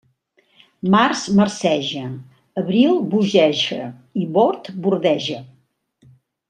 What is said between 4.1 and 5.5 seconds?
i bord bordeja.